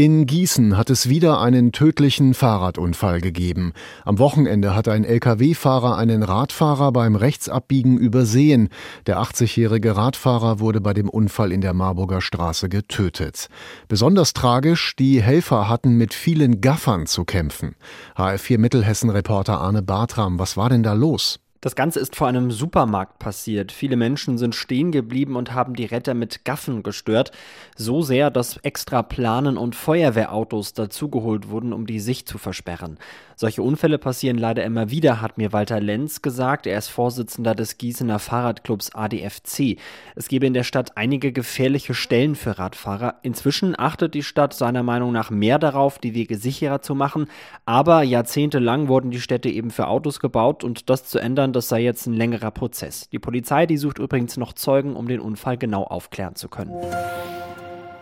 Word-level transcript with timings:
In 0.00 0.26
Gießen 0.26 0.76
hat 0.76 0.90
es 0.90 1.08
wieder 1.08 1.40
einen 1.40 1.72
tödlichen 1.72 2.32
Fahrradunfall 2.32 3.20
gegeben. 3.20 3.72
Am 4.04 4.20
Wochenende 4.20 4.72
hat 4.76 4.86
ein 4.86 5.02
Lkw-Fahrer 5.02 5.96
einen 5.96 6.22
Radfahrer 6.22 6.92
beim 6.92 7.16
Rechtsabbiegen 7.16 7.98
übersehen. 7.98 8.68
Der 9.08 9.18
80-jährige 9.18 9.96
Radfahrer 9.96 10.60
wurde 10.60 10.80
bei 10.80 10.94
dem 10.94 11.08
Unfall 11.08 11.50
in 11.50 11.62
der 11.62 11.74
Marburger 11.74 12.20
Straße 12.20 12.68
getötet. 12.68 13.48
Besonders 13.88 14.34
tragisch, 14.34 14.94
die 14.94 15.20
Helfer 15.20 15.68
hatten 15.68 15.96
mit 15.96 16.14
vielen 16.14 16.60
Gaffern 16.60 17.06
zu 17.06 17.24
kämpfen. 17.24 17.74
HR4 18.16 18.58
Mittelhessen-Reporter 18.58 19.60
Arne 19.60 19.82
Bartram, 19.82 20.38
was 20.38 20.56
war 20.56 20.68
denn 20.68 20.84
da 20.84 20.92
los? 20.92 21.40
Das 21.60 21.74
Ganze 21.74 21.98
ist 21.98 22.14
vor 22.14 22.28
einem 22.28 22.52
Supermarkt 22.52 23.18
passiert. 23.18 23.72
Viele 23.72 23.96
Menschen 23.96 24.38
sind 24.38 24.54
stehen 24.54 24.92
geblieben 24.92 25.34
und 25.34 25.54
haben 25.54 25.74
die 25.74 25.86
Retter 25.86 26.14
mit 26.14 26.44
Gaffen 26.44 26.84
gestört. 26.84 27.32
So 27.76 28.00
sehr, 28.00 28.30
dass 28.30 28.58
extra 28.58 29.02
Planen 29.02 29.56
und 29.56 29.74
Feuerwehrautos 29.74 30.72
dazugeholt 30.72 31.50
wurden, 31.50 31.72
um 31.72 31.84
die 31.84 31.98
Sicht 31.98 32.28
zu 32.28 32.38
versperren. 32.38 32.98
Solche 33.34 33.62
Unfälle 33.62 33.98
passieren 33.98 34.38
leider 34.38 34.64
immer 34.64 34.90
wieder, 34.90 35.20
hat 35.20 35.38
mir 35.38 35.52
Walter 35.52 35.80
Lenz 35.80 36.22
gesagt. 36.22 36.66
Er 36.66 36.78
ist 36.78 36.88
Vorsitzender 36.88 37.56
des 37.56 37.78
Gießener 37.78 38.18
Fahrradclubs 38.20 38.94
ADFC. 38.94 39.78
Es 40.14 40.28
gebe 40.28 40.46
in 40.46 40.54
der 40.54 40.64
Stadt 40.64 40.96
einige 40.96 41.32
gefährliche 41.32 41.94
Stellen 41.94 42.36
für 42.36 42.58
Radfahrer. 42.58 43.16
Inzwischen 43.22 43.78
achtet 43.78 44.14
die 44.14 44.22
Stadt 44.22 44.54
seiner 44.54 44.84
Meinung 44.84 45.12
nach 45.12 45.30
mehr 45.30 45.58
darauf, 45.58 45.98
die 45.98 46.14
Wege 46.14 46.36
sicherer 46.36 46.82
zu 46.82 46.94
machen. 46.94 47.26
Aber 47.64 48.02
jahrzehntelang 48.02 48.88
wurden 48.88 49.10
die 49.10 49.20
Städte 49.20 49.48
eben 49.48 49.70
für 49.70 49.88
Autos 49.88 50.20
gebaut 50.20 50.62
und 50.64 50.90
das 50.90 51.04
zu 51.04 51.18
ändern, 51.18 51.47
das 51.52 51.68
sei 51.68 51.80
jetzt 51.80 52.06
ein 52.06 52.14
längerer 52.14 52.50
Prozess. 52.50 53.08
Die 53.10 53.18
Polizei, 53.18 53.66
die 53.66 53.76
sucht 53.76 53.98
übrigens 53.98 54.36
noch 54.36 54.52
Zeugen, 54.52 54.96
um 54.96 55.08
den 55.08 55.20
Unfall 55.20 55.58
genau 55.58 55.84
aufklären 55.84 56.34
zu 56.34 56.48
können. 56.48 56.72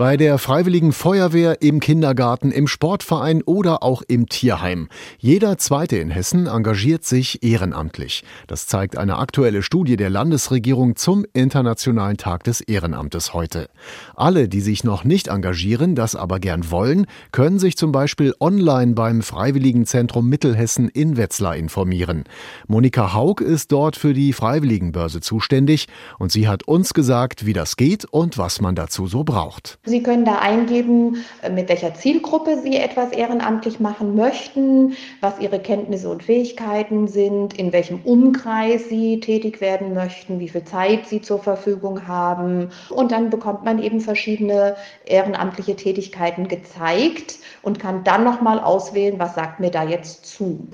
Bei 0.00 0.16
der 0.16 0.38
Freiwilligen 0.38 0.92
Feuerwehr, 0.92 1.60
im 1.60 1.78
Kindergarten, 1.78 2.52
im 2.52 2.68
Sportverein 2.68 3.42
oder 3.42 3.82
auch 3.82 4.00
im 4.08 4.30
Tierheim. 4.30 4.88
Jeder 5.18 5.58
Zweite 5.58 5.98
in 5.98 6.08
Hessen 6.08 6.46
engagiert 6.46 7.04
sich 7.04 7.42
ehrenamtlich. 7.42 8.24
Das 8.46 8.66
zeigt 8.66 8.96
eine 8.96 9.18
aktuelle 9.18 9.62
Studie 9.62 9.98
der 9.98 10.08
Landesregierung 10.08 10.96
zum 10.96 11.26
Internationalen 11.34 12.16
Tag 12.16 12.44
des 12.44 12.62
Ehrenamtes 12.62 13.34
heute. 13.34 13.68
Alle, 14.16 14.48
die 14.48 14.62
sich 14.62 14.84
noch 14.84 15.04
nicht 15.04 15.28
engagieren, 15.28 15.94
das 15.94 16.16
aber 16.16 16.40
gern 16.40 16.70
wollen, 16.70 17.04
können 17.30 17.58
sich 17.58 17.76
zum 17.76 17.92
Beispiel 17.92 18.32
online 18.40 18.94
beim 18.94 19.20
Freiwilligenzentrum 19.20 20.26
Mittelhessen 20.26 20.88
in 20.88 21.18
Wetzlar 21.18 21.56
informieren. 21.56 22.24
Monika 22.66 23.12
Haug 23.12 23.42
ist 23.42 23.70
dort 23.70 23.96
für 23.96 24.14
die 24.14 24.32
Freiwilligenbörse 24.32 25.20
zuständig 25.20 25.88
und 26.18 26.32
sie 26.32 26.48
hat 26.48 26.62
uns 26.62 26.94
gesagt, 26.94 27.44
wie 27.44 27.52
das 27.52 27.76
geht 27.76 28.06
und 28.06 28.38
was 28.38 28.62
man 28.62 28.74
dazu 28.74 29.06
so 29.06 29.24
braucht. 29.24 29.78
Sie 29.90 30.02
können 30.02 30.24
da 30.24 30.38
eingeben, 30.38 31.24
äh, 31.42 31.50
mit 31.50 31.68
welcher 31.68 31.94
Zielgruppe 31.94 32.58
Sie 32.62 32.76
etwas 32.76 33.10
ehrenamtlich 33.10 33.80
machen 33.80 34.14
möchten, 34.14 34.96
was 35.20 35.40
Ihre 35.40 35.58
Kenntnisse 35.58 36.08
und 36.08 36.22
Fähigkeiten 36.22 37.08
sind, 37.08 37.58
in 37.58 37.72
welchem 37.72 38.00
Umkreis 38.04 38.88
Sie 38.88 39.20
tätig 39.20 39.60
werden 39.60 39.92
möchten, 39.92 40.38
wie 40.38 40.48
viel 40.48 40.64
Zeit 40.64 41.06
Sie 41.06 41.20
zur 41.20 41.40
Verfügung 41.40 42.06
haben. 42.06 42.70
Und 42.88 43.10
dann 43.10 43.30
bekommt 43.30 43.64
man 43.64 43.82
eben 43.82 44.00
verschiedene 44.00 44.76
ehrenamtliche 45.04 45.74
Tätigkeiten 45.74 46.46
gezeigt 46.46 47.38
und 47.62 47.80
kann 47.80 48.04
dann 48.04 48.22
nochmal 48.24 48.60
auswählen, 48.60 49.18
was 49.18 49.34
sagt 49.34 49.58
mir 49.58 49.70
da 49.70 49.82
jetzt 49.82 50.24
zu. 50.24 50.68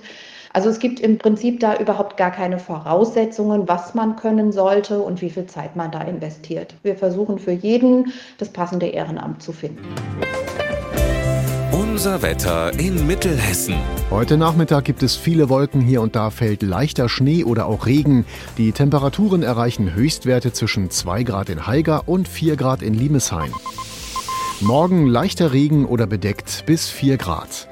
Also 0.57 0.71
es 0.71 0.79
gibt 0.79 1.01
im 1.01 1.19
Prinzip 1.19 1.61
da 1.61 1.77
überhaupt 1.77 2.17
gar 2.17 2.31
keine 2.31 2.59
Voraussetzungen, 2.59 3.69
was 3.69 3.93
man 3.93 4.17
können 4.17 4.53
sollte 4.53 5.01
und 5.01 5.21
wie 5.21 5.29
viel 5.29 5.45
Zeit 5.45 5.77
man 5.77 5.91
da 5.91 6.01
investiert. 6.01 6.75
Wir 6.83 6.97
versuchen 6.97 7.39
für 7.39 7.53
jeden 7.53 8.15
das 8.39 8.49
passende 8.49 8.87
Ehrenamt 8.87 9.43
zu 9.43 9.53
finden. 9.53 9.84
Unser 11.72 12.22
Wetter 12.22 12.72
in 12.78 13.06
Mittelhessen. 13.06 13.75
Heute 14.11 14.39
Nachmittag 14.39 14.87
gibt 14.87 15.03
es 15.03 15.15
viele 15.15 15.50
Wolken, 15.50 15.83
hier 15.83 16.00
und 16.00 16.17
da 16.17 16.31
fällt 16.31 16.62
leichter 16.62 17.11
Schnee 17.11 17.44
oder 17.44 17.67
auch 17.67 17.84
Regen. 17.84 18.25
Die 18.56 18.73
Temperaturen 18.73 19.43
erreichen 19.43 19.94
Höchstwerte 19.94 20.55
zwischen 20.55 20.88
2 20.88 21.23
Grad 21.25 21.50
in 21.50 21.67
Haiger 21.67 22.05
und 22.06 22.28
4 22.28 22.56
Grad 22.56 22.81
in 22.81 22.94
Limeshain. 22.94 23.53
Morgen 24.62 25.06
leichter 25.06 25.53
Regen 25.53 25.84
oder 25.84 26.06
bedeckt 26.06 26.65
bis 26.65 26.88
4 26.88 27.19
Grad. 27.19 27.69